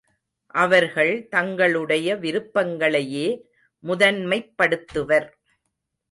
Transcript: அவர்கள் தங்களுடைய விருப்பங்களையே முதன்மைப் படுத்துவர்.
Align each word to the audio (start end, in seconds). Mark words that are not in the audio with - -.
அவர்கள் 0.53 1.27
தங்களுடைய 1.27 2.15
விருப்பங்களையே 2.15 3.41
முதன்மைப் 3.79 4.53
படுத்துவர். 4.57 5.39